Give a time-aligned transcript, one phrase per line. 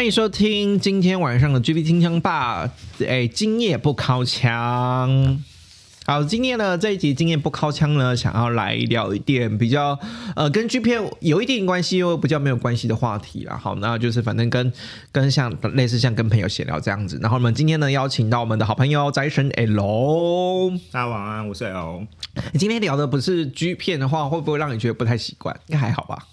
[0.00, 2.72] 欢迎收听今天晚上的 G B 清枪吧。
[3.06, 5.42] 哎，今夜不靠枪。
[6.06, 9.98] 好，今天呢这一集今夜不靠枪呢，想要来聊一点比较
[10.36, 13.58] 呃跟 G 片有一点关系又比较没有关系的话题啦。
[13.62, 14.72] 好，那就是反正跟
[15.12, 17.18] 跟像类似像跟朋友闲聊这样子。
[17.20, 22.06] 然后我们今天呢邀请到我们的好朋友宅神 L，大家晚安，我是 L。
[22.54, 25.54] 你今天聊的不是 G 片的话，会不会让你觉得不太习惯？
[25.66, 26.26] 应该还好吧。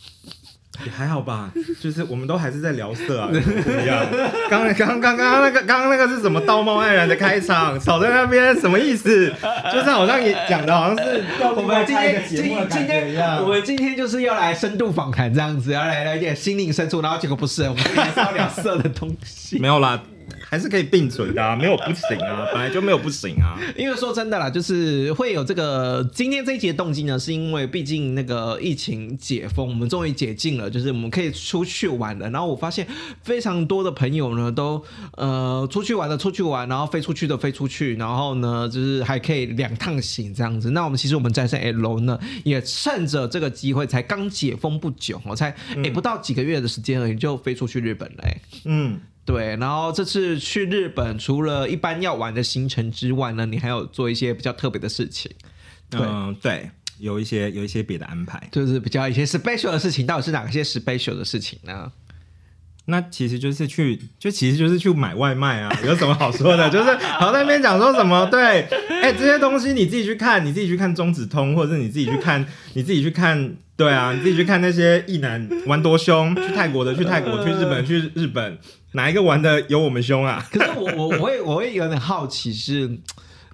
[0.85, 1.49] 也还好吧，
[1.81, 4.05] 就是我们都还是在聊色啊， 怎么样？
[4.49, 7.79] 刚刚刚刚刚那个刚刚那个是什么道貌岸然的开场？
[7.79, 9.33] 吵在那边什么意思？
[9.73, 11.23] 就是好像也讲的好像是
[11.55, 12.37] 我们今天今
[12.69, 19.99] 今天我们今天就是要来深度访谈这样子，要来来一点心灵深处，然后结果不是，我们还是要聊色的东西，没有啦。
[20.49, 23.59] 还是可以并存的，没有不行啊， 本来就没有不行啊。
[23.75, 32.29] 因为说真的啦，就是会有这个今天这一集的动机呢，是因为毕竟那个疫情解封，我们终于解禁了，就是我们可以出去玩了。
[32.29, 32.87] 然后我发现
[33.23, 34.81] 非常多的朋友呢，都
[35.17, 40.71] 呃出去玩的出去玩，然后飞出去的飞出去，然后呢就是还可以两趟行这样子。
[40.71, 45.53] 那我们其实我们在上 L 呢，也趁着这个机会，才刚解封不久，我才
[45.83, 48.41] 哎不到几个月的时间而已，就飞出去日本嘞。
[48.63, 48.99] 嗯。
[49.27, 55.29] 对，然后这次去日本，除了一般要玩的行程之外呢，你还有做一些比较特别的事情。
[55.91, 60.07] 嗯，对，有一些有一些别的安排，就是比较一些 special 的事情。
[60.07, 61.91] 到底是哪些 special 的事情呢？
[62.89, 66.69] 那其实就是去，就其实就是去买外卖啊， 有什么好说的？
[66.69, 68.25] 就是好在那边讲说什么？
[68.31, 68.61] 对，
[69.01, 72.45] 哎，这些东西你自己去看，你自己去看中子通，或者是你自己去看，
[72.75, 78.57] 你自己去看，对啊，你自己去看那些异男玩多凶，去泰国的去泰国，去日本去日本。
[78.93, 80.43] 哪一个玩的有我们凶啊？
[80.49, 82.97] 可是我我我会我会有点好奇，是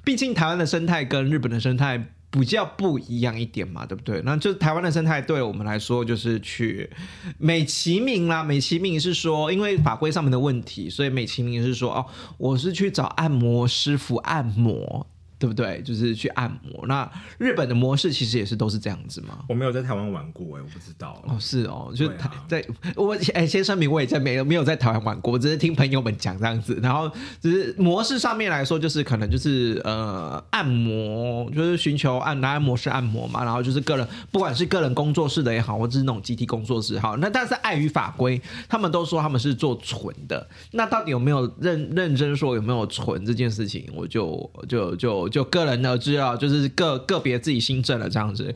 [0.04, 4.20] 毕竟台湾的生态跟日本的生态比较不一样一点嘛，对不对？
[4.26, 6.90] 那就台湾的生态对我们来说，就是去
[7.38, 12.06] 美其名啦，美其名是说，因为法规上面的问题，所以美其名是说，哦，
[12.40, 15.06] 我是去找按摩师傅按摩。
[15.44, 15.82] 对不对？
[15.82, 16.88] 就是去按摩。
[16.88, 19.40] 那日本的模式其实也是都是这样子吗？
[19.50, 21.22] 我没有在台湾玩过哎，我不知道。
[21.28, 22.66] 哦，是哦，就台在
[22.96, 26.80] 我哎，先声明，我也在没有没有在台湾玩过，我只是听朋友们讲这样子。
[26.82, 27.12] 然后
[27.42, 33.44] 只是模式上面来说，就是可能就是呃按摩，就是寻求按拿按摩师按摩嘛。
[33.44, 40.48] 然后就是个人，不管是个人工作室的也好，或者是那种集体工作室好，那但是碍于法规，他们都说他们是做纯的。
[40.72, 43.90] 那到底有没有认认真说有没有纯这件事情？
[43.94, 45.33] 我就就就。
[45.34, 48.54] 就个人而知啊，就是个个别自己新政了这样子。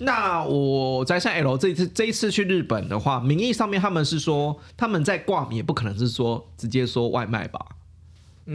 [0.00, 7.64] 那我在像 L 这一次这一次去日本的话，名义上面他们是说他们在挂名，也不可能是说直接说外卖吧？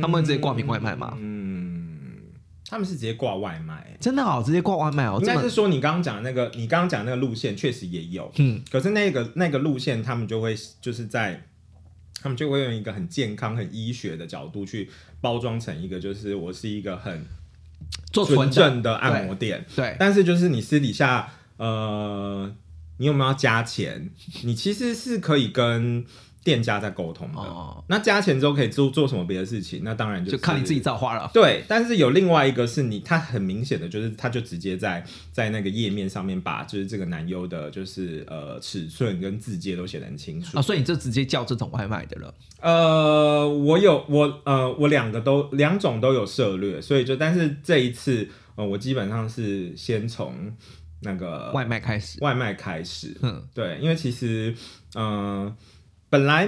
[0.02, 1.18] 他们直接挂名外卖吗？
[1.18, 2.18] 嗯，
[2.70, 5.18] 他们是直接挂外卖，真的哦，直接挂外卖哦。
[5.22, 11.42] 应该是说你刚刚讲的那个，你刚刚讲那个路线确实也有，嗯，可是那个那个路线他们就会就是在。
[12.22, 17.26] 他们就会用一个很健康、很医学的角度去包装成一个，就是我是一个很
[18.12, 19.66] 做纯正的按摩店。
[19.76, 22.54] 对，但是就是你私底下，呃，
[22.98, 24.10] 你有没有要加钱？
[24.44, 26.06] 你其实是可以跟。
[26.44, 27.42] 店家在沟通的，
[27.88, 29.82] 那加钱之后可以做做什么别的事情？
[29.84, 31.32] 那当然就看你自己造化了。
[31.34, 42.34] 对，但是有另外一个是你，他很明显的就是，他就直接在在那个页面上面把就是这个男优的，就是呃尺寸跟字节都写得很清楚啊，所以你就直接叫这种外卖的了。
[42.60, 50.54] 呃，我有我呃我两个都两种都有涉略，所以就但是这一次呃我基本上是先从
[51.02, 54.54] 那个外卖开始，外卖开始，嗯，对，因为其实
[54.96, 55.56] 嗯。
[56.14, 56.48] 本来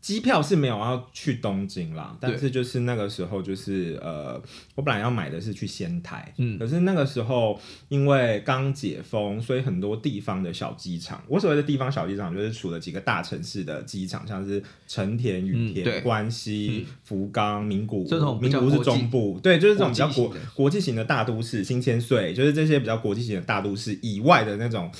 [0.00, 4.40] 机票是没有要去东京啦，但是就是那个时候就是呃，
[4.74, 7.60] 我本来要买的是去仙台，嗯，可是那个时候
[7.90, 24.90] 因为刚解封，所以很多地方的小机场，我所谓的地方小机场就是除了几个大城市的机场，像是成田、羽田、关西、福冈、名古屋，名古屋是中部，对，就是这种比较国国际型的大都市，新千岁，就是这些比较国际型的大都市以外的那种。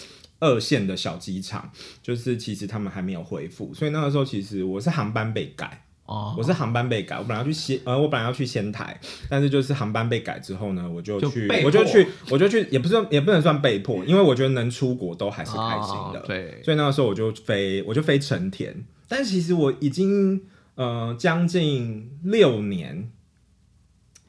[0.40, 1.70] 二线的小机场，
[2.02, 8.98] 就是其实他们还没有恢复，所以那个时候其实我是航班被改哦，我是航班被改，我本来要去仙，呃，我本来要去仙台，
[9.28, 20.42] 但是就是航班被改之后呢，我就去，我就去，我就去，也不是也不能算被迫，因为我觉得能出国都还是开心的，对，所以那个时候我就飞，我就飞成田，但其实我已经
[20.76, 23.10] 呃将近六年，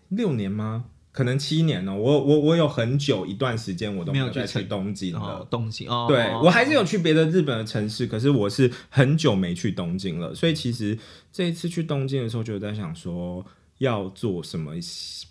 [0.10, 0.86] 六年吗？
[1.20, 5.46] 可能七年了，我我我有很久一段时间我都没有再去东京了。
[5.52, 10.34] 东京哦，对我还是有去别的日本的城市，可是我是很久没去东京了。
[10.34, 10.98] 所以其实
[11.30, 13.46] 这一次去东京的时候，就在想说
[13.80, 14.72] 要做什么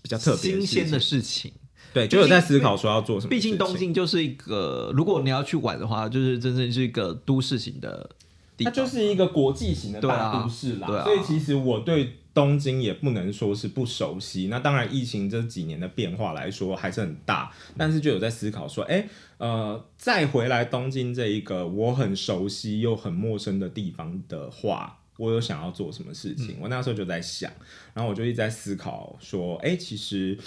[0.02, 1.50] 比较特别新鲜的事情。
[1.94, 3.30] 对，就有在思考说要做什么。
[3.30, 8.10] 毕竟东京就是一个，如果你要去玩的话，就是真正是一个都市型的，
[8.58, 11.02] 它就是一个国际型的大都市啦。
[11.02, 12.18] 所以其实我对。
[12.34, 19.08] 东京也不能说是不熟悉，那当然疫情这几年的变化来说还是很大，但是就有在思考说，哎，
[19.38, 26.56] 呃，再回来东京这一个我很熟悉又很陌生的地方的话，我有想要做什么事情？
[26.60, 27.50] 我那时候就在想，
[27.94, 30.38] 然后我就一直在思考说，哎，其实。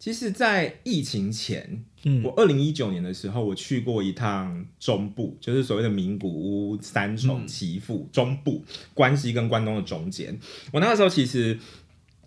[0.00, 1.84] 其实，在疫情前，
[2.24, 8.64] 我二零一九年的时候，我去过一趟中部，就是所谓的名古屋、三重、岐阜中部，
[8.94, 10.38] 关西跟关东的中间。
[10.72, 11.58] 我那个时候其实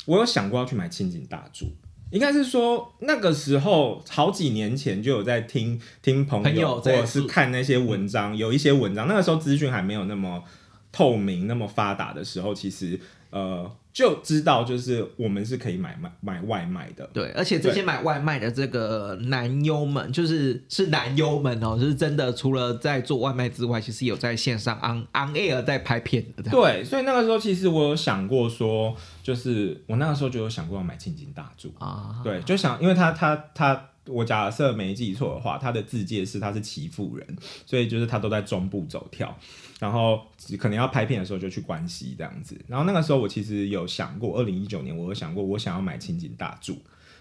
[0.06, 1.66] 我有想过要去买清景大柱，
[2.12, 10.44] 应该是说那个时候好几年前就有在听听朋友或者是看那些文章，有一些文章，那个时候资讯还没有那么
[10.92, 13.00] 透明、那么发达的时候，其实
[13.34, 13.70] 呃。
[13.94, 17.08] 就知道，就是我们是可以买买买外卖的。
[17.14, 26.50] 对，而且这些买外卖的这个男优们，就是是男优们哦，就是真的除了在做外卖之外，其实有在线上 on on air 在拍片的。
[26.50, 32.20] 对，所以那个时候其实我有想过说，就是我那个时候就有想过要买青金大柱啊。
[32.24, 33.90] 对，就想，因为他他他。
[34.08, 39.38] 我假设没记错的话，他的字界是他是其父人，所以就是他都在中部走跳，
[39.80, 40.22] 然后
[40.58, 42.60] 可能要拍片的时候就去关西这样子。
[42.68, 46.78] 然后那个时候我其实有想过，二零一九年我有想过我想要买青井大柱，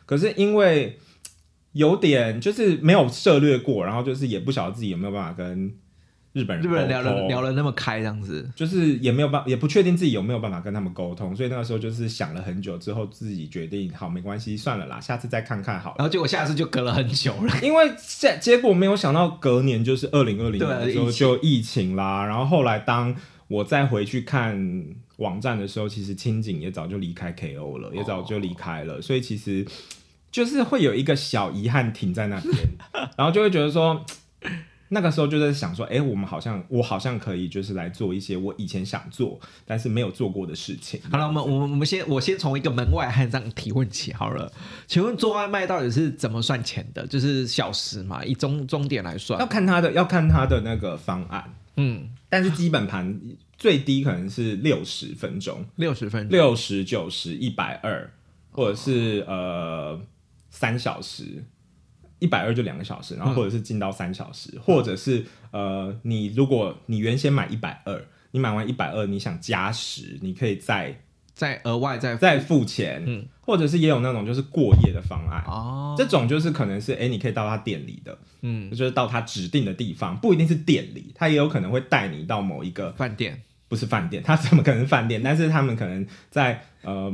[0.06, 0.98] 可是因为
[1.72, 5.74] 有点就是没有涉略过，然后就是也不晓得自己有没有办法跟。
[6.32, 15.96] 日本人，日本人聊了聊了那么开，这样子，就是也没有办，也不确定自己有没有办法跟他们沟通，所以那个时候就是想了很久之后，自己决定，好，没关系，算了啦，下次再看看好了。
[15.98, 23.14] 然后结果下次就隔了很久了，因为结结果没有想到隔年就是二零二零年的时候就疫情啦，然后后来当
[23.48, 24.86] 我再回去看
[25.18, 29.66] 网站的时候，其实清景也早就离开 KO 了，也早就离开了，所以其实
[30.30, 32.54] 就是会有一个小遗憾停在那边，
[33.18, 34.02] 然后就会觉得说。
[34.94, 41.00] 那个时候就在想说，哎，我们好像我好像可以就是来做一些我以前想做但是没有做过的事情。
[41.10, 44.52] 好了，我们我们我们先我先从一个门外汉这样提问起好了。
[44.86, 47.06] 请问做外卖到底是怎么算钱的？
[47.06, 49.40] 就是小时嘛，以终终点来算。
[49.40, 53.18] 要看他的要看他的那个方案，嗯，但是基本盘
[53.56, 58.12] 最低可能是六十分钟，六十分钟六十九十一百二，
[58.50, 59.98] 或者是呃
[60.50, 61.42] 三小时。
[62.22, 71.02] 一百二就两个小时，然后或者是进到三小时，或者是呃，你如果你原先买一百二，你买完一百二，你想加时，你可以再
[71.34, 85.20] 再额外再再付钱，嗯，或者是也有那种就是过夜的方案哦，这种就是可能是哎，你可以到他店里的，嗯，就是到他指定的地方，不一定是店里，他也有可能会带你到某一个饭店，不是饭店，他怎么可能是饭店？
[85.22, 87.12] 但是他们可能在呃，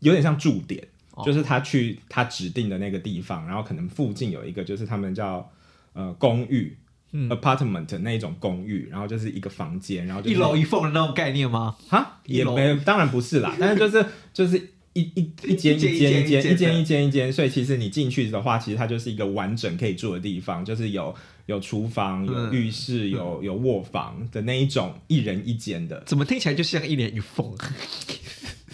[0.00, 0.88] 有点像驻点。
[1.24, 5.50] 就是他去他指定的那个地方，然后可能附近有一个，就是他们叫
[5.94, 6.76] 呃公寓
[7.12, 11.76] ，apartment 那一种公寓，然后就是一个房间，然后一楼一缝的那种概念吗？
[11.88, 21.14] 哈，也没，当然不是啦， 但是就是就是一一一间一间一间一间一间一间，所以其实你进去的话，其实它就是一个完整可以住的地方，就是有
[21.46, 27.54] 有厨房、有浴室、有有卧房的那一种一人一间的，怎么听起来就像一连一凤？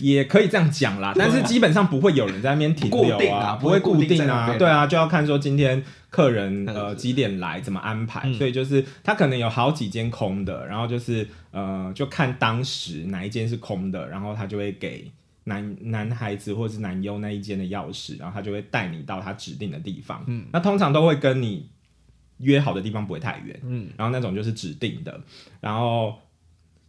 [0.03, 5.81] 也可以这样讲啦，但是基本上不会有人在那边停留啊，不会固定啊，对啊，就要看说今天
[6.11, 15.09] 客人呃几点来，怎么安排，所以就是他可能有好几间空的，然后就是呃就看当时哪一间是空的，然后他就会给
[15.45, 21.69] 男男孩子或者是男优那一间的钥匙，然后他就会带你到他指定的地方，嗯，那通常都会跟你
[22.39, 25.21] 约好的地方不会太远，嗯，然后那种就是指定的，
[25.61, 26.19] 然后。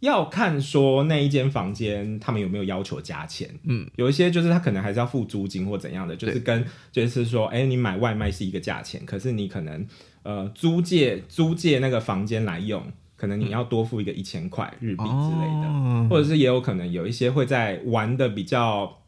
[0.04, 9.86] 要看说那一间房间他们有没有要求加钱，嗯，有一些就是他可能还是要付租金或怎样的，就是跟就是说，哎，你买外卖是一个价钱，可是你可能
[10.22, 12.82] 呃租借租借那个房间来用，
[13.16, 19.00] 可能你要多付一个一千块日币之类的，或者是也有可能有一些会在玩的比较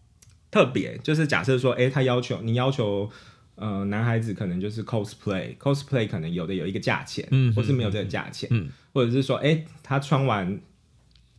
[0.50, 3.10] 特别，就是假设说，哎，他要求你要求
[3.56, 10.58] 呃男孩子可能就是 cosplay，cosplay 可能有的有一个价钱，嗯，或是没有这个价钱，嗯，或者是说，哎，他穿完。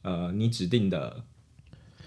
[0.07, 1.21] 呃，你指定的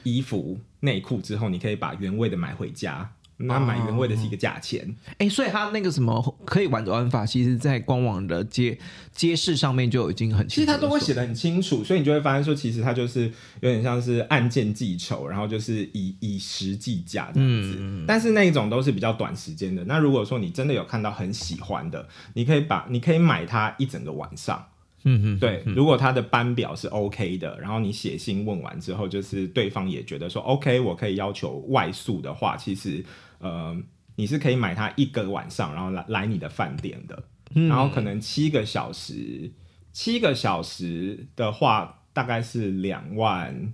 [0.05, 3.13] 衣服、内裤之后，你可以把原味的买回家。
[3.43, 8.79] 那买原味的是一个价钱，哎，所以它那个什么可以玩的玩法，其实，在官网的街
[9.15, 18.05] 街市上面就已经很，其实它都会写的很清楚，所以你就会发现说，其实它就是有点像是按件计酬，然后就是以以时计价这样子。
[18.07, 19.83] 但是那一种都是比较短时间的。
[19.87, 24.63] 那如果说你真的有看到很喜欢的，你可以把你可以买它一整个晚上。
[25.05, 33.05] 嗯嗯，对，如果他的班表是 OK 的，然后你写信问完之后，就是对方也觉得说 OK，我可以要求外宿的话，其实
[33.39, 33.77] 呃，
[34.17, 37.23] 你是可以买他一个晚上，然后来来你的饭店的，
[37.55, 39.51] 然后可能七个小时，
[39.93, 43.73] 七个小时的话大概是两万，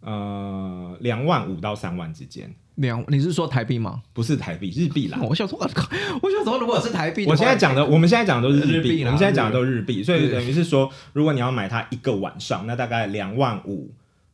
[0.00, 2.54] 呃，两万五到三万之间。
[2.76, 4.02] 两，你是说台币吗？
[4.12, 5.18] 不是台币，日币啦。
[5.28, 13.90] 我想说， 我想说，如果是台币，我现在讲的，我们现在讲的都是日币，我们现在讲的都是日币，所以等于是说，如果你要买它一个晚上，那大概两万五，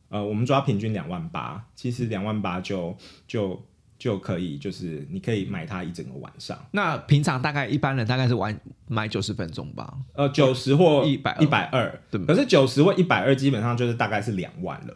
[0.09, 2.95] 呃，我们抓平均两万八，其实两万八就
[3.27, 3.61] 就
[3.97, 6.57] 就可以，就是你可以买它一整个晚上。
[6.71, 9.93] 那平常大概一般人大概是玩买九十分钟吧？
[10.13, 12.25] 呃，九十或一百一百二，对。
[12.25, 14.93] 可是九十或一百二，基本上就是大概是两万了。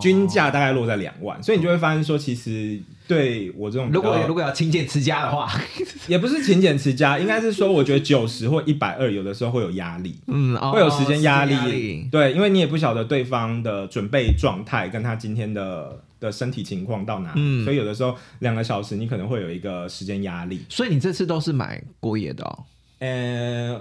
[0.00, 5.50] 均价大概落在两万，所以你就会发现说，其实对我这种如果如果要勤俭持家的话，
[6.06, 20.60] 也不是勤俭持家，应该是说，我觉得九十或一百二有的时候会有压力，嗯，会有时间压力，对，因为你也不晓得对方的准备状态跟他今天的的身体情况到哪，嗯，所以有的时候两个小时你可能会有一个时间压力。
[20.68, 22.58] 所以你这次都是买过夜的哦，
[23.00, 23.80] 呃。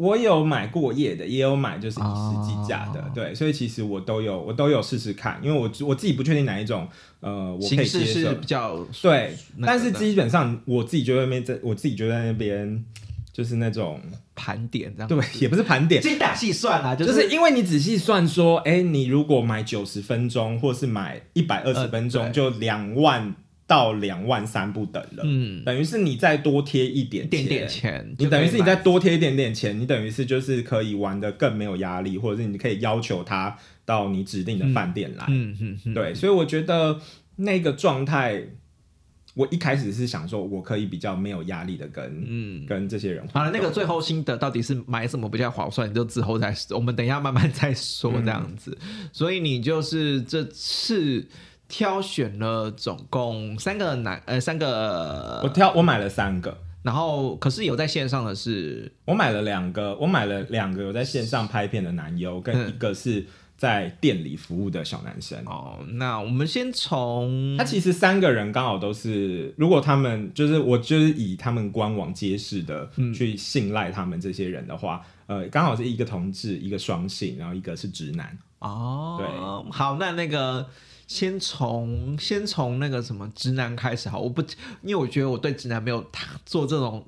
[0.00, 6.88] 我有买过夜的，也有买就是以时计价的，对，所以其实我都有，我都有试试看，因为我我自己不确定哪一种，
[7.20, 8.32] 呃，我可以接受。
[8.36, 12.82] 比较对，但是基本上我自己就在那边，在我自己就在那边，
[13.30, 14.00] 就是那种
[14.34, 23.34] 盘点这样，对，也不是盘点，精打细算啊，就是因为你仔细算说，哎，你如果买九十分钟，或是买一百二十分钟，就两万。
[23.70, 36.98] 到两万三不等了，嗯，等于是你再多贴一点点钱，你等于是你再多贴一点点钱，你等于是就是可以玩的更没有压力，或者是你可以要求他到你指定的饭店来，嗯嗯，对，所以我觉得
[37.36, 38.42] 那个状态，
[39.34, 42.66] 我一开始是想说，我可以比较没有压力的跟嗯。
[42.66, 48.76] 跟这些人，好了，那个最后心得到底是买什么比较划算，你就之后再说，我们等一下慢慢再说这样子，
[49.12, 51.24] 所以你就是这次。
[51.70, 63.24] 挑选了总共三个男呃三个，我挑我买了三个，然后可是有在线上的是我买了两个，我买了两个有在线上拍片的男优，跟一个是
[63.56, 65.38] 在店里服务的小男生。
[65.46, 78.36] 哦，那我们先从他其实三个人刚好都是，如果他们就是我就是以他们官网揭示的去信赖他们这些人的话，呃，刚好是一个同志，一个双性，然后一个是直男。
[78.58, 80.66] 哦，对，好，那那个。
[81.10, 84.40] 先从先从那个什么直男开始好，我不
[84.80, 86.08] 因为我觉得我对直男没有
[86.46, 87.04] 做这种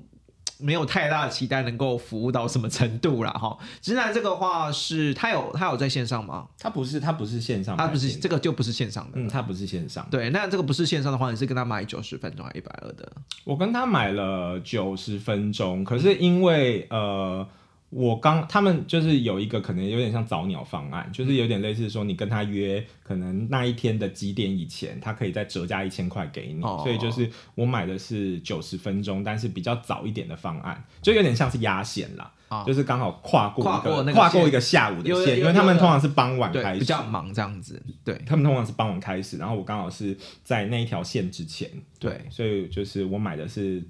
[0.59, 3.57] 没有太大的期待，能够服务到什么程度啦哈。
[3.81, 6.45] 直男这个话是他有他有在线上吗？
[6.59, 10.05] 他不是他不是线上，他不是这个就不是线上的，嗯，他不是线上。
[10.11, 13.09] 对，那这个不是线上的话，你是跟他买九十分钟还一百二的？
[13.45, 17.47] 我跟他买了九十分钟，可是因为呃。
[17.95, 26.61] 我刚他们就是有一个可能有点像早鸟方案，就是有点类似说你跟他约，可能那一天的几点以前，他可以再折加一千块给你。
[26.61, 32.31] 所以就是我买的是九十分钟，但是比较早一点的方案，就有点像是压线啦，
[32.65, 37.79] 就是刚好跨过跨过跨过一个下午的线，因为他们通常是傍晚开始，比较忙这样子。
[38.03, 41.69] 对他们通常是傍晚开始，然后我刚好是在那一条线之前，
[41.99, 43.83] 对，所以就是我买的是。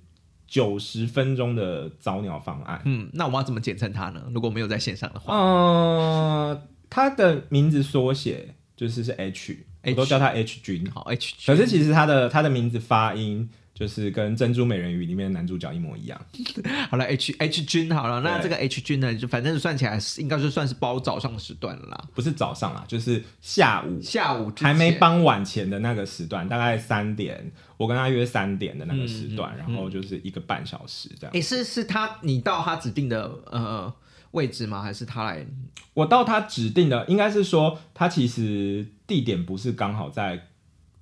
[0.53, 4.21] 九十分钟的早鸟方案，嗯，那我们要怎么简称它呢？
[4.31, 13.49] 如果没有在线上的话，呃，它的名字缩写就是是 H，我都叫它 H 君，好 H，君可是其实它的它的名字发音。
[13.83, 16.17] 就是跟《珍珠美人鱼》里面的男主角一模一样。
[16.89, 31.35] 好了，H H 君好了，那这个 H 君呢，就反正算起来应该就算是包早上的时段了啦，不是早上啦，就是下午，下午还没傍晚前的那个时段，大概三点，我跟他约三点的那个时段，然后就是一个半小时这样。
[31.35, 33.93] 哎，是是他你到他指定的呃
[34.31, 34.81] 位置吗？
[34.81, 35.45] 还是他来？
[35.93, 40.47] 我到他指定的，应该是说他其实地点不是刚好在。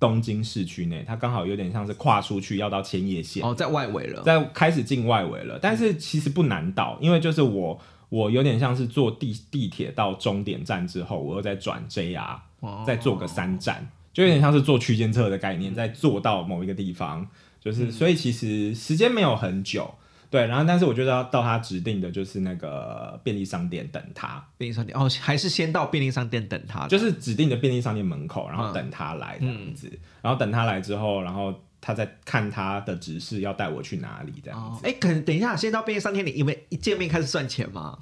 [0.02, 5.56] 东京市区内，它刚好有点像是跨出去要到千叶县哦，在外围了，在开始进外围了。
[5.62, 12.36] 但是其实不难到，因为就是我我有点像是坐地地铁到终点站之后，我又再转 JR，
[12.84, 17.24] 再坐个三站，就有点像是坐区间车的概念，再坐到某一个地方，
[17.60, 19.94] 就是所以其实时间没有很久。
[20.32, 34.86] 对，然后但是我就要到他指定的就是那个便利商店等他，便利商店哦，还是先到便利商店等他，就是指定的便利商店门口，然后等他来这样子，然后等他来之后，然后他再看他的指示要带我去哪里这样子。
[34.86, 37.98] 哎，可能等一下先到便利商店里，因为一见面开始算钱吗？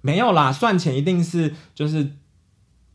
[0.00, 2.10] 没有啦，算钱一定是就是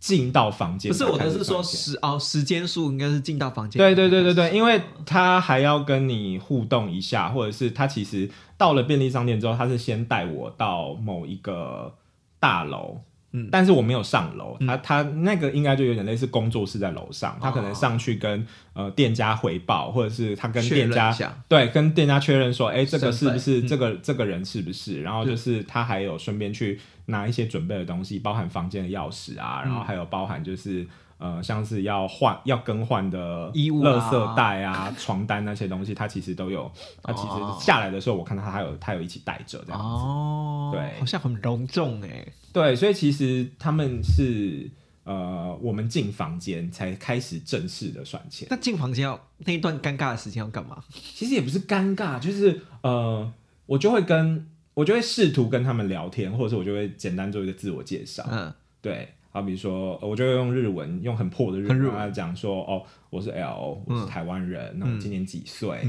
[0.03, 0.91] 进到房间。
[0.91, 3.79] 不是我的是说时哦，时间数应该是进到房间。
[3.79, 11.95] 对对对对对，因为他还要跟你互动一下，或者是他其实到了便利商店之后，他是先带我到某一个
[12.37, 12.99] 大楼。
[13.33, 21.11] 嗯，但是我没有上楼，他他那个应该就有点类似工作室在楼上，他可能上去跟呃店家汇报，或者是他跟店家
[21.47, 25.01] 对跟店家确认说，哎，这个是不是这个这个人是不是？
[25.01, 25.61] 然后就是。
[25.63, 30.85] 他还有顺便去拿一些准备的东西，包含房间的钥匙啊，然后还有包含就是。
[31.23, 36.69] 呃，像是要换、要更换的衣物、垃圾袋啊、床单那些东西，他其实都有。
[37.01, 39.87] 他其实下来的时候，我看到他还有，他有一起带着这样子。
[39.87, 42.27] 哦，对，好像很隆重哎。
[42.51, 44.69] 对，所以其实他们是
[45.05, 48.45] 呃，我们进房间才开始正式的算钱。
[48.51, 50.83] 那进房间要那一段尴尬的时间要干嘛？
[50.91, 53.31] 其实也不是尴尬，就是呃，
[53.65, 58.27] 我就会跟我就会试图跟他们聊天，或者是我就会简单做一个自我介绍。
[58.29, 59.07] 嗯，对。
[59.33, 65.79] 好比说，我就会用日文，用很破的日文来讲说，哦，我是 L，我是台湾人，那我今年几岁？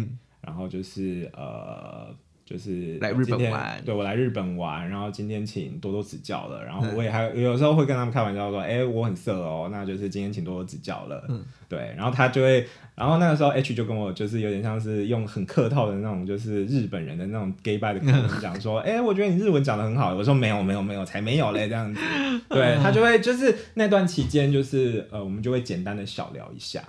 [0.41, 2.09] 然后就是呃，
[2.45, 6.63] 就是来日本玩，对我来日本玩，然后今天请多多指教了。
[6.65, 11.25] 然后我也还有时候会跟他们开玩笑说，哎，我很色哦，那就是今天请多多指教了。
[11.29, 12.67] 嗯，对，然后他就会。
[12.97, 20.15] 然后那个时候，H 就跟我就是有点像是用很客套的那种，就是日本人的那种 gay bye 的口吻讲说，哎，我觉得你日文讲的很好。
[20.15, 22.01] 我说没有没有没有，才没有嘞这样子。
[22.49, 26.85] 对他就会就是那段期间，就是呃，我们就会简单的小聊一下，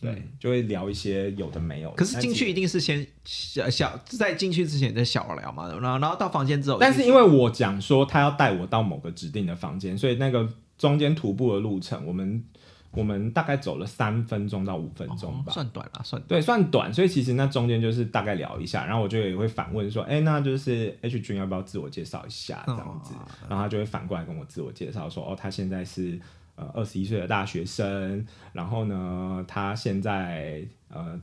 [0.00, 1.90] 对，就会聊一些有的没有。
[1.92, 12.44] 可是进去一定是先小小在进去之前在小聊嘛，然后然后到房间之后，但是因为我讲说他要带我到某个指定的房间，所以那个中间徒步的路程，我们。
[12.92, 16.94] 我们大概走了三分钟到五分钟吧，算短了，算对，算短。
[16.94, 23.12] 所以其实那中间就是大概聊一下，然后我就也会反问说，哎，那就是 H 君要不要自我介绍一下这样子？
[23.50, 26.18] 然后他就会反过来跟我自我介绍说，哦，他现在是
[26.56, 31.20] 呃二十一岁的大学生，然后呢，他现在呃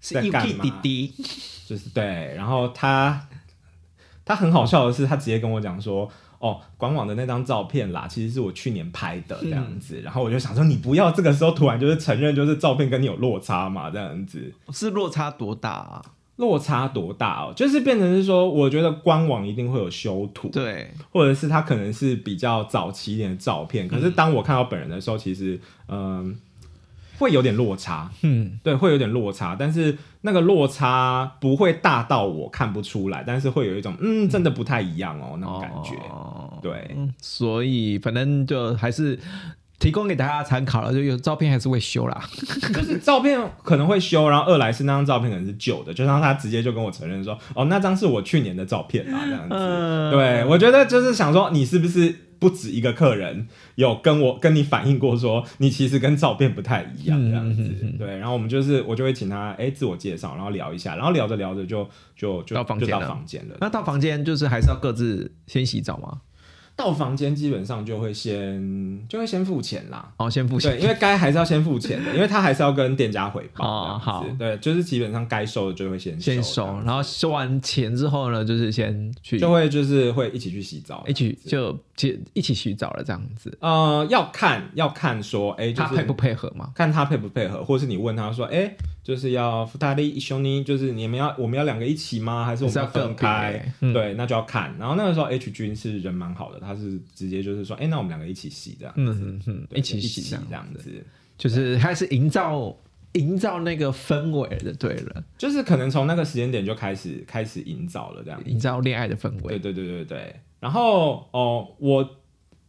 [0.00, 0.64] 在干嘛？
[1.66, 3.28] 就是对，然后他
[4.24, 6.10] 他很好笑的是，他直接跟我讲说。
[6.38, 16.04] 哦，官网的那张照片啦，其实是我去年拍的这样子，然后我就想说，你不要这个时候突然就是承认，就是照片跟你有落差嘛，这样子是落差多大啊？
[16.36, 17.52] 落差多大哦？
[17.54, 26.36] 就是变成是说，我觉得官网一定会有修图，对，或者是他可能是比较早期一点的照片，可是当我看到本人的时候，其实嗯。
[27.18, 35.94] 会有点落差，嗯，对，会有点落差，但是那个落差不会大到我看不出来，但是会有一种，嗯，真的不太一样哦，那种感觉，
[36.60, 39.18] 对，所以反正就还是
[39.78, 42.22] 提供给大家参考了，就有照片还是会修啦，
[42.72, 52.14] 就是照片可能会修，然后二来是那张照片可能是旧的，就让他直接就跟我承认说，哦，那张是我去年的照片啊，这样子，对我觉得就是想说，你是不是？
[52.38, 57.62] 不止一个客人有跟我跟你反映过，说你其实跟照片不太一样这样子，
[57.98, 58.18] 对。
[58.18, 63.56] 然后我们就是我就会请他哎自我介绍，然后聊一下，然后聊着聊着就就就到房间了。
[63.58, 66.20] 那到房间就是还是要各自先洗澡吗？
[66.76, 73.66] 到房间基本上就会先就会先付钱啦，哦，先付钱，对，因为该还是要先付钱的，因为他还是要跟店家回报。
[73.66, 83.56] 哦，好，对，就是基本上该收的就会先先收，然后收完钱之后呢，就是先去就会就是会一起去洗澡，一起就一一起洗澡了这样子。
[83.62, 86.70] 呃，要看要看说，哎，他配不配合嘛？
[86.74, 88.76] 看他配不配合，或是你问他说，哎。
[89.06, 92.44] 就是要夫他一兄弟，就是你们要我们要两个一起吗？
[92.44, 93.72] 还是我们要分开？
[93.78, 94.76] 对，那就要看。
[94.80, 100.90] 然后那个时候 H 君是人蛮好的，他是直接就是说，哎，那我们两个一起洗这样子，一起洗这样子，
[101.38, 102.76] 就是他是营造
[103.12, 109.56] 营造那个氛围的，对了，就是可能从那个时间点就开始开始营造了这样，营造恋爱的氛围。
[109.56, 110.34] 对对对对对。
[110.58, 112.10] 然后哦，我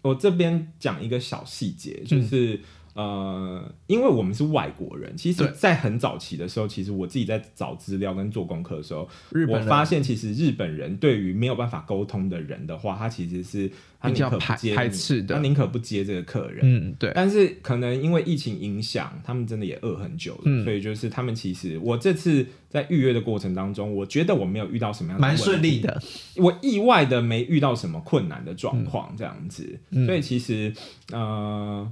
[0.04, 2.62] 我这边讲一个小细节，就是。
[2.98, 9.08] 呃，因为我们是外国人，其实，在很早期的时候，其实我自己在找资料跟做功课的时候，
[9.48, 16.62] 我发现其实日本人对于没有办法沟通的人的话，他其实是他宁可不接排斥的，他宁可不接这个客人。
[16.64, 17.12] 嗯，对。
[17.14, 26.02] 但是可能因为疫情影响，他们真的也饿很久了，所以就是他们其实，我这次在预约的过程当中，我觉得我没有遇到什么样的蛮顺利的，
[26.38, 29.80] 我意外的没遇到什么困难的状况，这样子。
[30.08, 30.74] 所以其实，
[31.12, 31.88] 呃。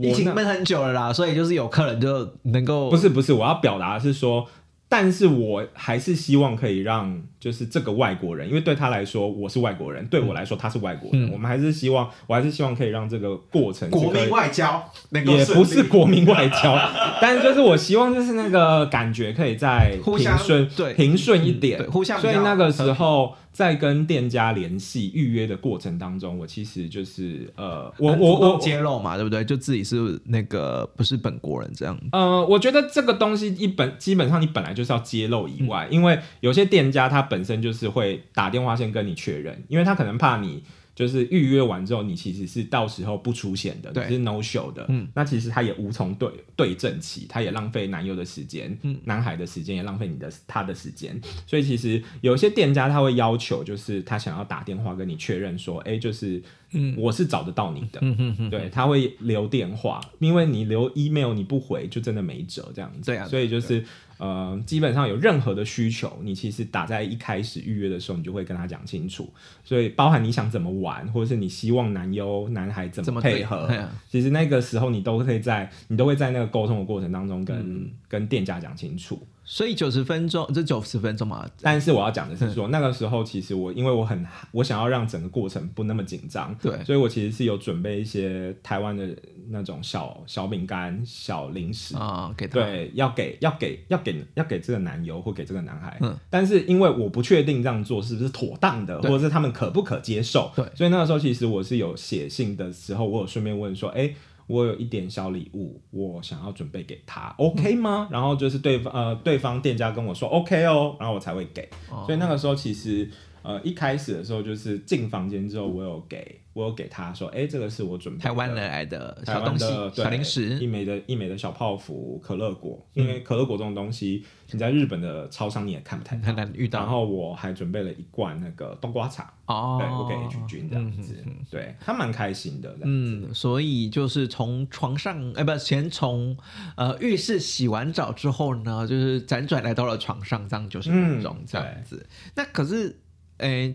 [0.00, 4.46] 疫情闷很久了啦，所以就是有客人就能够不是不是，我要表达是说，
[4.88, 16.78] 但是我还是希望可以让，就是这个外国人，因为对他来说我是外国人，对我来说他是外国人，我们还是希望，我还是希望可以让这个过程国民 外交，也不是国民外交，
[17.20, 22.18] 但是就是我希望就是那个感觉可以再平顺，对平顺一点，互相。
[22.18, 23.34] 所以那个时候。
[23.50, 29.44] 在跟店家联系预约的过程当中，我其实就是呃，我我我揭露嘛，对不对？
[29.44, 29.96] 就自己是
[30.26, 31.98] 那个不是本国人这样。
[32.12, 40.62] 呃，我觉得这个东西一本基本上你本来就是要揭露以外，因为有些店家他本身就是会打电话先跟你确认，因为他可能怕你。
[40.98, 44.84] 就是预约完之后，你其实是到时候不出现的，是 no show 的。
[44.88, 51.16] 嗯，那其实他也无从对对证起，他也浪费男友的时间，嗯，男孩的时间也浪费你的他的时间。
[51.46, 63.06] 所以其实有些店家他会要求，就是他想要打电话跟你确认说，哎，就是嗯，我是找得到你的，嗯嗯对，他会留电话，因为你留 email 你不回，就真的没辙这样子。
[63.06, 63.84] 对啊，所以就是。
[64.18, 69.32] 呃，基本上有任何的需求，你其实打在一开始预约的时候，你就会跟他讲清楚。
[69.64, 73.68] 所以包含你想怎么玩，或者是你希望男优男孩怎么配合，
[74.10, 79.20] 其实那个时候你都可以在你都会在那个沟通的过程当中跟跟店家讲清楚。
[79.50, 81.48] 所以九十分钟，这九十分钟嘛。
[81.62, 89.08] 但是我要讲的是说，那个时候其实我因为我很我想要让整个过程不那么紧张，对，所以我其实是有准备一些台湾的
[89.48, 95.96] 那种小小饼干、小零食啊，给对，要给要给要给要给这个男友或给这个男孩。
[96.02, 96.14] 嗯。
[96.28, 104.14] 但是因为我不确定这样做是不是妥当的，或者是他们可不可接受，对，所以那个时候其实我是有写信的时候，我有顺便问说，哎。
[104.48, 108.08] 我有一点小礼物，我想要准备给他，OK 吗？
[108.10, 111.68] 然后就是对方呃，对方店家跟我说 OK 哦，然后我才会给。
[112.04, 113.08] 所以那个时候其实
[113.42, 116.40] 呃一开始的时候就是进房间之后，我有给。
[116.58, 126.80] 我有给他说，哎，这个是我准备台湾来的小东西，小零食，一枚的一枚的小泡芙，可乐果，因为可乐果这种东西，你在日本的超商你也看不太很难遇到。
[126.80, 132.76] 然后我还准备了一罐那个冬瓜茶，哦，对我给 H 君这样子，对他蛮开心的。
[132.82, 136.36] 嗯，所以就是从床上，哎，不，先从
[136.76, 142.04] 呃浴室洗完澡之后呢，就是辗转来到了床上，这样九十分钟这样子。
[142.34, 142.98] 那可是，
[143.36, 143.72] 哎，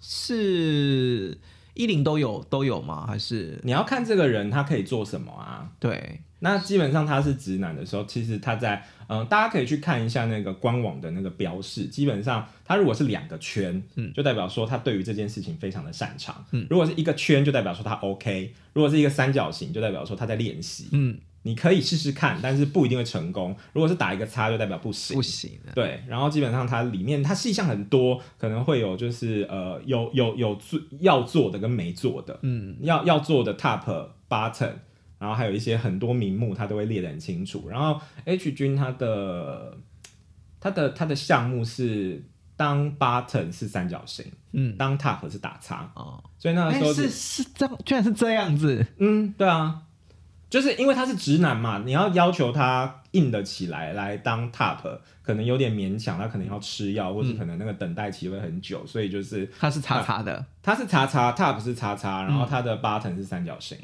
[0.00, 1.38] 是。
[1.76, 3.06] 一零都有都有吗？
[3.06, 5.70] 还是你要看这个人他可以做什么啊？
[5.78, 11.84] 对，那基本上他是直男的时候，其实他在嗯，大家可以去看一下那个官网的那个标示。
[11.84, 16.44] 基本上他如果是两个圈，嗯，就代表说他对于这件事情非常的擅长。
[16.50, 20.88] 嗯，如果是一个圈，就代表说他 OK；如果是一个三角形，就代表说他在练习。
[20.92, 21.18] 嗯。
[21.46, 23.54] 你可以试试看，但是不一定会成功。
[23.72, 25.14] 如果是打一个叉，就代表不行。
[25.14, 25.52] 不行。
[25.76, 32.36] 对，然后基本上它里面它细项很多，可能会有就是呃有有有做要做的跟没做的。
[32.42, 32.76] 嗯。
[32.80, 34.72] 要要做的 top button，
[35.20, 37.68] 然后还有一些很多名目，它都会列得很清楚。
[37.68, 39.78] 然后 H 君它的
[40.58, 42.24] 它的它的项目是
[42.56, 46.20] 当 button 是三角形，嗯，当 top 是打叉哦。
[46.40, 48.84] 所以那个时候是是这样，居然是这样子。
[48.98, 49.82] 嗯，对啊。
[50.48, 54.78] 就是因为他是直男嘛，你要要求他硬得起来来当 top，
[55.22, 63.76] 可能有点勉强，他可能要吃药，或者可能那个等待期会很久，所以就是他是叉叉的，他是叉叉，top 是叉叉，然后他的 button 是三角形，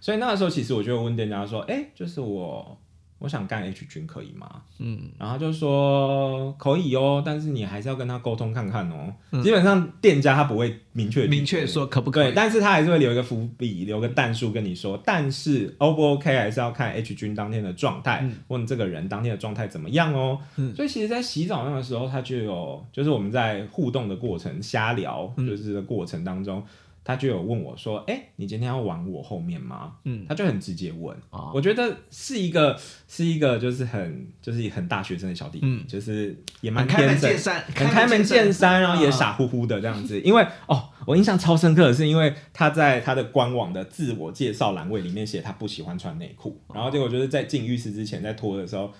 [0.00, 2.78] 所以那个时候其实我就问店家说，哎，就是我。
[3.18, 4.62] 我想干 H 君可以吗？
[4.78, 9.12] 嗯，然后就说可以哦，但是你还是要跟他沟通看看哦。
[9.42, 15.00] 基本上店家他不会明确明确说可不可以，但是他还是会留一个伏笔，留个弹数跟你说。
[15.04, 20.38] 但是 O 不 OK 还是要看 H 君当天的状态，问这个人当天的状态怎么样哦。
[20.76, 26.62] 所以其实，在洗澡那个时候，他就有就是我们在互动的过程瞎聊，就是过程当中。
[27.08, 31.16] 他就有问我说：“哎，你今天要往我后面吗？”嗯，他就很直接问。
[31.54, 37.34] 我觉得是一个是一个就是很就是很大学生的小弟，嗯，就是也蛮天真，
[37.74, 40.20] 很开门见山，然后也傻乎乎的这样子。
[40.20, 48.92] 因为哦，我印象超深刻的是，因为他在他的官网的自我介绍栏位里面写他不喜欢穿内裤，然后结果就是在进浴室之前在脱的时候，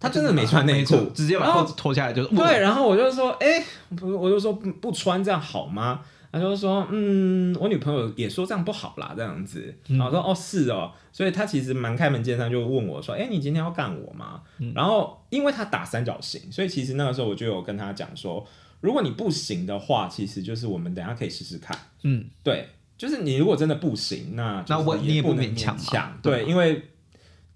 [0.00, 2.58] 他真的没穿内裤，直接把裤子脱下来就是对。
[2.58, 3.64] 然后我就说：“哎，
[3.96, 6.00] 不，我就说不不穿这样好吗？”
[6.36, 9.74] 他就说，嗯，我女朋友也说这样不好啦，这样子。
[9.88, 14.42] 然后说，哦，是哦，所以他其实蛮开门见山，就问我说，哎，你今天要干我吗？
[14.74, 18.46] 然后因为他打三角形，所以其实那个时候我就有跟他讲说，
[18.80, 21.76] 如果你不行的话，其实就是我们等下可以试试看。
[22.02, 26.90] 嗯，对，就是你如果真的不行，那那我你也不能勉强，对，因为。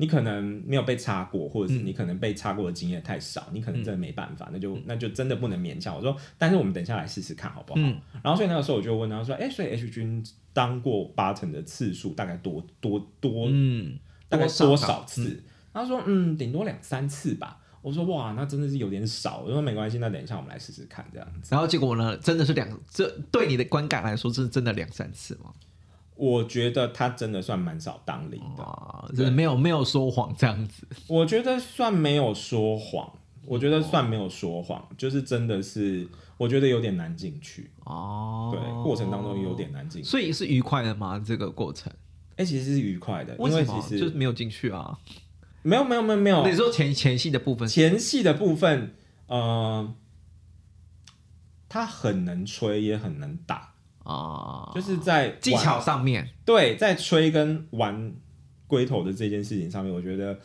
[0.01, 5.95] 你可能没有被插过，或者是你可能被插过的经验太少，你可能真的没办法，那就那就真的不能勉强。
[5.95, 7.81] 我说，但是我们等下来试试看好不好？
[8.23, 13.99] 然后所以那个时候我就问他说：“哎，所以 H 君当过八成的次数大概多多多，嗯，
[14.31, 15.43] 大概多少次？”
[15.75, 19.41] 他说：“嗯，顶多两三次吧。”我说哇，那真的是有点少。
[19.41, 21.49] 我说没关系，那等一下我们来试试看这样子。
[21.51, 25.53] 然后结果呢，真的是两，这对你的观感来说是真的两三次吗？
[26.21, 30.87] 我觉得他真的算蛮少当零的，就是没有没有说谎这样子。
[31.07, 33.11] 我觉得算没有说谎，
[33.47, 36.07] 我觉得算没有说谎，就是真的是
[36.37, 38.51] 我觉得有点难进去哦。
[38.53, 41.19] 对，过程当中有点难进去，所以是愉快的吗？
[41.19, 41.91] 这个过程？
[42.37, 44.99] 哎，其实是愉快的，因为其实就是没有进去啊。
[45.63, 48.95] 没有没有没有没有，你说前前戏的部分，前戏的部分，
[49.27, 49.95] 呃，
[51.69, 53.70] 他很能吹，也很能打
[54.05, 58.13] 啊，就是在技巧上面，对，在吹跟玩
[58.67, 60.39] 龟头的这件事情上面，我觉得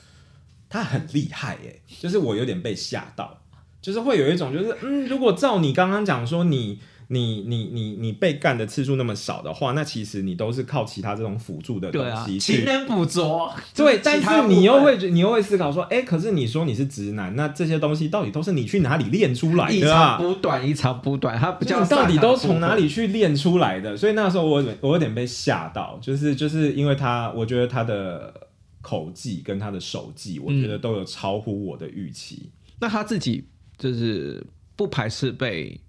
[0.69, 3.41] 他很厉害耶，就是我有点被吓到，
[3.81, 6.79] 就是会有一种，就是嗯，如果照你刚刚讲说你。
[7.07, 13.53] 你你你你被干的次数那么少的话，那其实你都是靠其他这种辅助的东西，勤能补拙。
[13.75, 19.75] 对， 但是你又会你又会思考说，哎，可是你说你是直男，那这些东西到底都是你去哪里练出来的？
[19.75, 23.95] 一长补短，一长补短，它不叫到底都从哪里去练出来的？
[23.95, 28.33] 所以那时候我我有点被吓到，就是就是因为他，我觉得他的
[28.81, 32.49] 口技跟他的手技，我觉得都有超乎我的预期。
[32.79, 35.79] 那他自己就是不排斥被。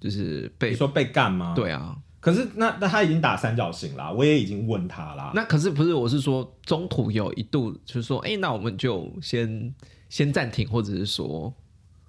[0.00, 1.54] 就是被说被干吗？
[1.56, 5.32] 对啊，可是那那他已经打三角形啦，我也已经问他啦。
[5.34, 5.92] 那可是不是？
[5.94, 9.74] 我是说中途有一度就是说，哎，那我们就先
[10.08, 11.52] 先暂停，或者是说，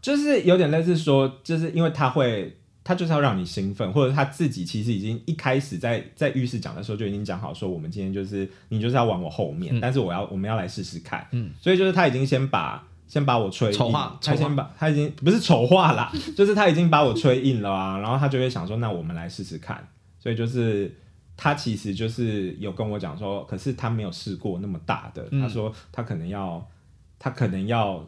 [0.02, 12.86] 就是有点类似说，就是因为他会，他就是要让你兴奋，或者他自己其实已经一开始在在浴室讲的时候就已经讲好说，我们今天就是你就是要往我后面，但是我要我们要来试试看，嗯，所以就是他已经先把。
[13.10, 19.86] 先把我吹丑化，他先把他已经不是丑化啦， 就是他已经把我吹硬了啊，然后他就会想说，那我们来试试看。
[20.20, 20.96] 所以就是
[21.36, 26.64] 他其实就是有跟我讲说，可是他没有试过那么大的，他说他可能要
[27.18, 28.08] 他可能要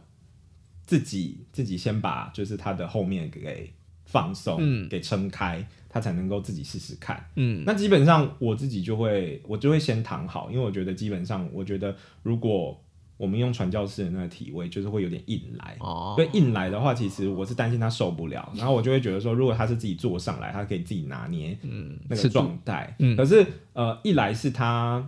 [0.85, 3.73] 自己自己先把就是他的后面给
[4.05, 7.25] 放松，给撑开，他才能够自己试试看。
[7.35, 12.79] 嗯，那基本上我自己就会我就会先躺好，因为我觉得基本上我觉得如果。
[13.21, 15.77] 我们用传教士的那个体位，就是会有点硬来。
[15.79, 18.51] 哦，对，硬来的话，其实我是担心他受不了。
[18.55, 22.95] 然后我就会觉得说，如果他是自己坐上来，他可以自己拿捏，嗯，那个状态。
[22.97, 25.07] 嗯，可是呃，一来是他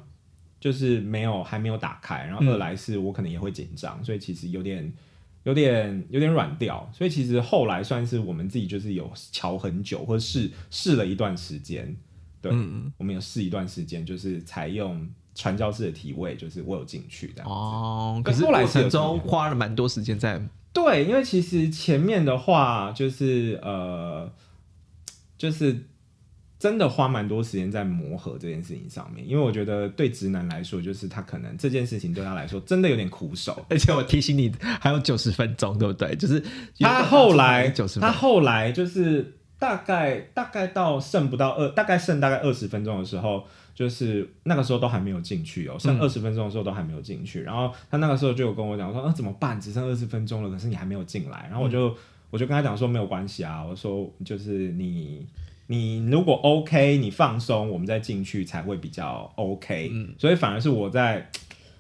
[0.60, 4.94] 就是没有还没有打开，然后二来是我可能也会紧张，所以其实有点
[5.42, 6.88] 有点有点软掉。
[6.94, 11.96] 所以其实后来算是我们自己就是有瞧很久，或者试试了一段时间。
[12.40, 12.52] 对，
[13.00, 15.10] 我们有试一段时间，就是采用。
[15.36, 20.42] 传教士的体位就是我有进去的哦，可是过程中花了蛮多时间在
[20.72, 24.32] 对，因为其实前面的话就是呃，
[25.38, 25.86] 就是
[26.58, 36.16] 真的花蛮多时间在磨合这件事情上面，因为我觉得对直男来说，就是他可能这件事情对他来说真的有点苦手，而且我提醒你还有九十分钟，对不对？
[36.16, 36.44] 就是
[36.80, 37.70] 他后来
[38.00, 39.32] 他后来就是
[39.64, 43.46] 大概大概到剩不到二，大概剩大概二十分钟的时候。
[43.76, 47.42] 就是那个时候都还没有进去哦，剩二十分钟的时候都还没有进去。
[47.42, 49.60] 然后他那个时候就有跟我讲说：“啊，怎么办？
[49.60, 51.92] 只剩二十分钟了，可是你还没有进来。”然后我就
[52.30, 55.26] 我就跟他讲说：“没有关系啊，我说就是你
[55.66, 61.32] 你如果 OK，你放松，我们再进去才会比较 OK。”嗯，所以反而是我在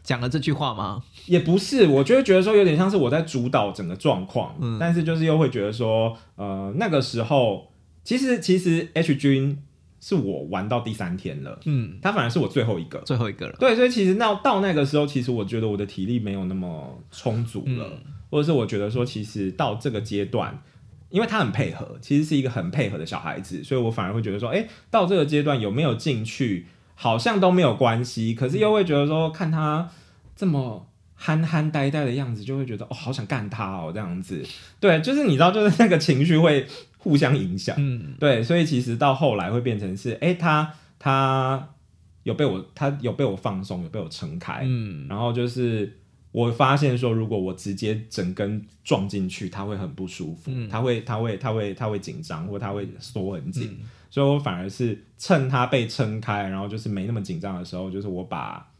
[0.01, 1.03] 讲了这句话吗？
[1.27, 7.67] 也不是，我就会觉得说有点像是我在主导整个状况，嗯，但是就是又会觉得说，呃，那个时候
[8.03, 9.63] 其实其实 H 君。
[10.05, 13.55] 是我玩到第三天了，嗯，他反而是我最后一个，最后一个了。
[13.57, 20.61] 对，所以其实那到那个时候，其实我觉得我的体力没有那么充足了，或者是我觉得说，其实到这个阶段，
[21.09, 29.89] 因为他很配合，其实是一个很配合的小孩子，所以我反而会觉得说，哎，到这个阶段有没有进去，好像都没有关系，可是又会觉得说，看他
[30.35, 30.85] 这么
[31.15, 34.45] 憨憨呆呆的样子，就会觉得哦，好想干他哦，这样子。
[34.81, 36.67] 对，就是你知道，就是那个情绪会。
[37.03, 41.75] 互相影响，嗯，对，所以其实到后来会变成是，哎，他他
[42.23, 45.99] 有被我，他有被我放松，有被我撑开，嗯，然后就是
[46.31, 53.77] 我发现说，如果我直接整根撞进去，他会很不舒服，他会他会他会他会紧张，或他会缩很紧，
[54.09, 58.71] 所以我反而是趁他被撑开，然后就是没那么紧张的时候，就是我把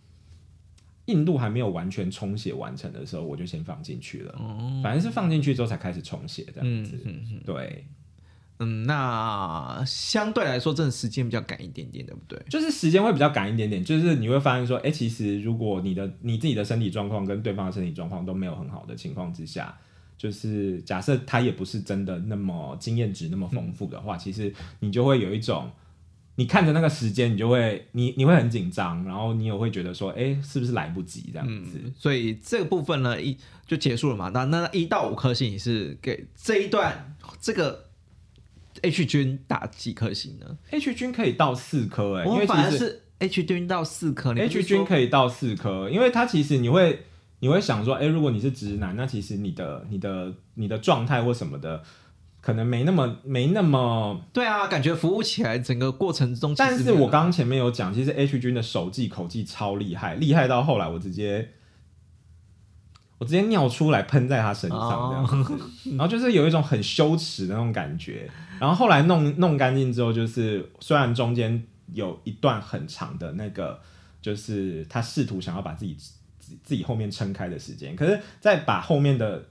[1.07, 6.97] 印度还没有完全充血完成的时候，我就先放进去了，哦，反正是放进去之后才开始充血这样子，
[7.45, 7.85] 对。
[8.63, 12.41] 嗯，那相对来说，真的时间比较赶一点点，对不对？
[12.49, 19.77] 就是时间会比较赶一点点，就是你会发现说，哎，其实如果你的你自己的身体状况跟对方的身体状况都没有很好的情况之下，
[20.17, 25.69] 就是假设他也不是真的那么经验值那么丰富的话，其实你就会有一种
[26.35, 31.79] 你看着那个时间，你就会你你会很紧张，然后你也会觉得说，哎，是不是来不及这样子？
[31.95, 34.29] 所以这个部分呢，一就结束了嘛。
[34.29, 37.89] 那那一到五颗星，你是给这一段这个
[38.81, 47.03] H 君打几颗星呢？H 君可以到四颗，哎，因为反而是 H 君到四颗，H 君可以到四颗，因为他其实你会
[47.39, 51.83] 你会想说，哎，如果你是直男，那其实你的你的你的状态或什么的。
[52.41, 61.51] 可能没那么没那么对啊，感觉服务起来整个过程中，但是我刚刚前面有讲，其实 H 君的手技口技超厉害，厉害到后来我直接
[63.17, 73.79] 我直接尿出来喷在他身上这样子， 然后就是有一种很羞耻的那种感觉，然后后来弄弄干净之后，就是虽然中间有一段很长的那个，
[74.21, 75.95] 就是他试图想要把自己
[76.63, 79.45] 自己后面撑开的时间，可是在把后面的。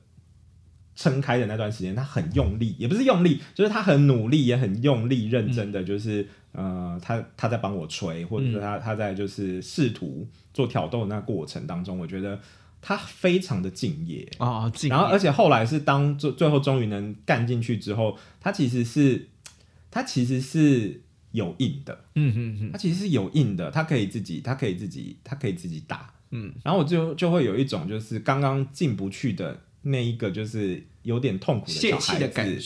[0.95, 12.39] 撑开的那段时间，他很用力，也不是用力，就是他很努力，也很用力，认真的，就是呃，他他在帮我吹，或者说他他在就是试图做挑逗的那过程当中，我觉得
[12.83, 14.29] 他非常的敬业。
[14.37, 19.29] 啊，然后而且后来是当最最后终于能干进去之后，他其实是
[19.91, 29.61] 他其实是有硬的，嗯嗯嗯，他其实是有硬的，他可以自己，他可以自己，他可以自己打，嗯，然后我就就会有一种就是刚刚进不去的。
[29.83, 32.59] 那一个就是有点痛苦的小孩子，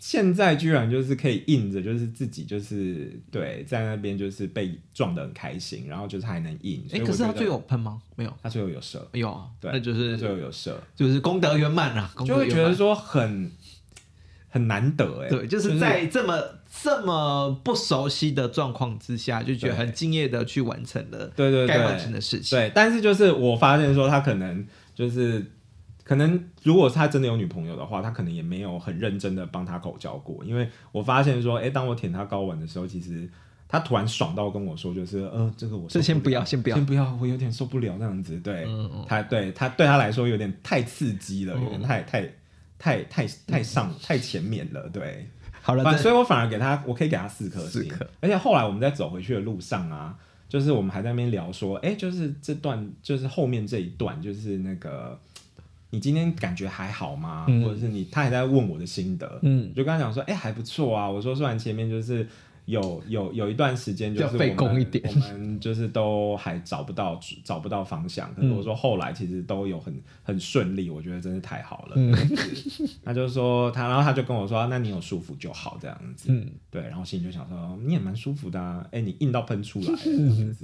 [0.00, 6.82] 现在居然就是可以硬着，就是自己就是对在那边就是被撞的很开心，然后就是还能硬。
[6.90, 8.00] 哎，可是他最后喷吗？
[8.14, 9.06] 没有，他最后有射。
[9.12, 13.52] 有，对，那就是最后有射，就是功德圆满了，就会觉得说很
[14.48, 15.28] 很难得哎。
[15.28, 16.42] 对，就是在这么
[16.82, 22.58] 这么不熟悉的状况之下，就觉得很敬业的去完成了对对该完成的事情。
[22.58, 25.44] 对，但是就是我发现说他可能就是。
[26.06, 33.28] 可能如果他真的有女朋友的话，他可能也没有很认真的帮他口交过，因为我发现说，哎，当我舔他睾丸的时候，其实
[33.66, 38.38] 他突然爽到跟我说，就是，呃，这个我这先不要，先不要，先不要，我有点受不了那样子。
[38.38, 38.68] 对，
[39.08, 42.22] 他对他对他来说有点太刺激了，有点太太
[42.78, 44.88] 太太太上太前面了。
[44.90, 45.28] 对，
[45.60, 48.08] 好了，所以我反而给他，我可以给他四颗四颗。
[48.20, 50.16] 而且后来我们在走回去的路上啊，
[50.48, 55.18] 就是我们还在那边聊说，哎，就是这段，就是后面这一段，就是那个。
[55.96, 57.46] 你今天感觉还好吗？
[57.64, 61.10] 或者是你他还在问我的心得，嗯，就跟他讲说，哎，还不错啊。
[61.10, 62.28] 我说虽然前面就是
[62.66, 68.30] 有有有一段时间就是费工一点，我们就是都还找不到找不到方向。
[68.34, 71.96] 可是我说后来其实都有很很顺利，我觉得真是太好了。
[73.02, 76.26] 他就说他，然后他就跟我说，那你有舒服就好这样子。
[76.30, 78.86] 嗯，对，然后心里就想说，你也蛮舒服的啊。
[78.92, 80.54] 哎，你硬到喷出来， 是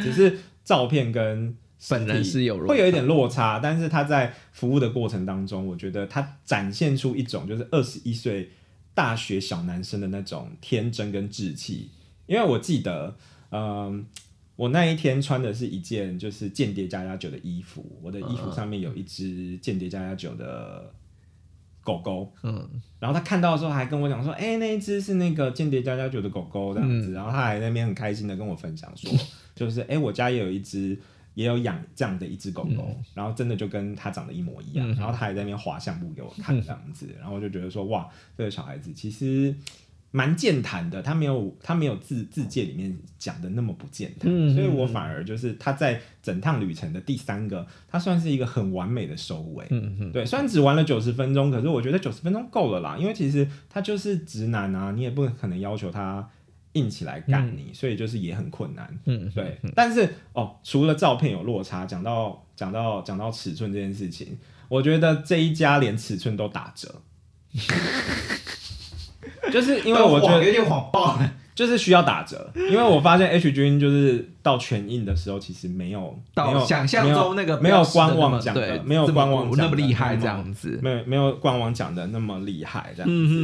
[0.00, 1.56] 只是照片跟。
[1.90, 8.48] 本人是有会有一点落差，但是他在服务的过程当中，我觉得他展现出一种就是二十一岁
[8.94, 11.90] 大学小男生的那种天真跟稚气。
[12.26, 13.14] 因为我记得，
[13.50, 14.06] 嗯，
[14.56, 20.90] 我那一天穿的是一件就是间谍加加九的衣服，我的衣服上面有一只间谍加加九的
[21.82, 22.66] 狗狗，嗯，
[22.98, 29.10] 然后他看到的时候还跟我讲说，哎，那一只是那个间谍加加九的狗狗这样子，然后他还那边很开心的跟我分享说，
[29.54, 30.98] 就是哎，我家也有一只。
[31.34, 39.54] 也有养这样的一只狗狗，然后真的就跟它长得一模一样，然后他还在那边滑相簿给我看这样子， 然后我就觉得说哇，这个小孩子其实
[40.12, 49.66] 蛮健谈的，他没有他没有自自介里面讲的那么不健谈，所以我反而就是他在整趟旅程的第三个，他算是一个很完美的收尾。
[49.70, 56.30] 嗯对，虽然只玩了九十分钟，可是我觉得九十分钟够了啦，因为其实他就是直男啊，你也不可能要求他。
[56.74, 58.96] 硬起来赶你，所以就是也很困难。
[59.06, 59.58] 嗯，对。
[59.74, 67.02] 但是哦，除了照片有落差，讲到讲到讲到尺寸这件事情，我觉得这一家连尺寸都打折，
[69.50, 71.34] 就是因为我觉得有点谎报了。
[71.54, 83.34] 就是需要打折，因为我发现 H 君就是到全印的时候，其实没有到想象中那个没有官网讲的，没有官网那么厉害这样子，没有没有官网讲的那么厉害这样子。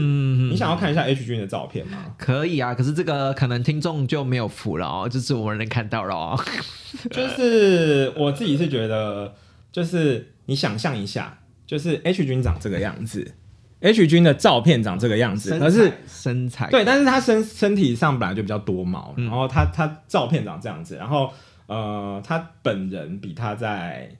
[0.50, 2.06] 你想要看一下 H 君的照片吗？
[2.18, 6.38] 可以啊，可是这个可能听众就没有福了哦，就是我们能看到了哦。
[7.12, 9.32] 就是我自己是觉得，
[9.70, 13.34] 就是你想象一下，就是 H 君长这个样子。
[13.80, 16.68] H 君的照片长这个样子，可是身材。
[16.70, 21.32] 对，但是他身身体上本来就比较多毛，然后他他照片长这样子，然后
[21.66, 24.16] 呃，他本人比他再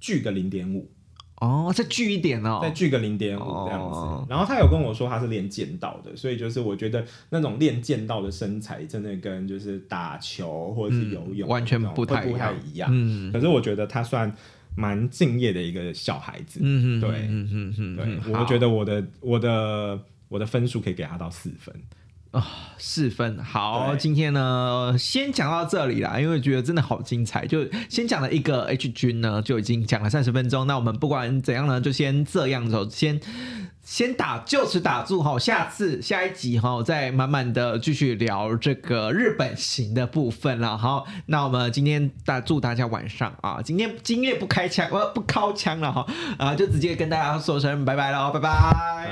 [0.00, 0.90] 巨个零点五。
[1.38, 14.34] 哦，再巨一点哦，再巨个零点五这样子，然后他有跟我说他是练剑道的，所以就是我觉得那种练剑道的身材真的跟就是打球或者是游泳完全不太不太一样，嗯，可是我觉得他算。
[14.76, 21.74] 蛮敬业的一个小孩子，嗯对，嗯嗯嗯，对，我觉得我的我的我的分数可以给他到四分，
[22.36, 23.42] 啊，四分。
[23.42, 27.46] 好，今天呢，先讲到这里啦，因为觉得真的好精彩。
[27.46, 30.66] 就先讲了一个 H 君呢，就已经讲了三十分钟。
[30.66, 33.18] 那我们不管怎样呢，就先这样走，先
[33.82, 35.38] 先打就此打住哈。
[35.38, 40.76] 下次下一集哈，再满满的继续聊这个日本型的部分了。
[40.76, 46.06] 好，那我们今天大祝大家晚上啊，今天今夜不开枪，呃不敲枪了哈
[46.36, 48.50] 啊，就直接跟大家说声拜拜喽，拜拜，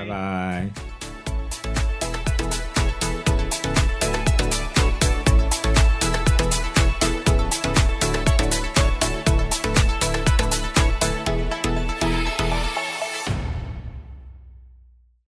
[0.00, 0.70] 拜拜。